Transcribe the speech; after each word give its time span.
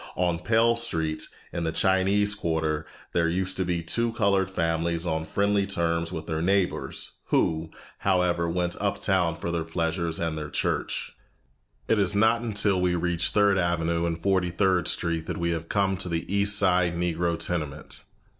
On 0.15 0.39
Pell 0.39 0.75
Street, 0.75 1.27
in 1.53 1.63
the 1.63 1.71
Chinese 1.71 2.33
quarter, 2.33 2.87
there 3.13 3.29
used 3.29 3.55
to 3.57 3.63
be 3.63 3.83
two 3.83 4.11
colored 4.13 4.49
families 4.49 5.05
on 5.05 5.25
friendly 5.25 5.67
terms 5.67 6.11
with 6.11 6.25
their 6.25 6.41
neighbors, 6.41 7.11
who, 7.25 7.69
however, 7.99 8.49
went 8.49 8.75
uptown 8.81 9.35
for 9.35 9.51
their 9.51 9.63
pleasures 9.63 10.19
and 10.19 10.35
their 10.35 10.49
church. 10.49 11.13
It 11.87 11.99
is 11.99 12.15
not 12.15 12.41
until 12.41 12.81
we 12.81 12.95
reach 12.95 13.29
Third 13.29 13.59
Avenue 13.59 14.07
and 14.07 14.19
Forty 14.23 14.49
third 14.49 14.87
Street 14.87 15.27
that 15.27 15.37
we 15.37 15.53
come 15.69 15.95
to 15.97 16.09
the 16.09 16.25
East 16.35 16.57
Side 16.57 16.95
Negro 16.95 17.37
tenement. 17.37 18.01